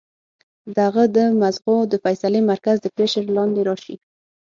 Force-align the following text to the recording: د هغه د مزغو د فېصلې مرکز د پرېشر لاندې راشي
د 0.75 0.77
هغه 0.87 1.03
د 1.15 1.17
مزغو 1.41 1.77
د 1.91 1.93
فېصلې 2.03 2.41
مرکز 2.51 2.77
د 2.81 2.85
پرېشر 2.95 3.23
لاندې 3.35 3.61
راشي 3.69 3.95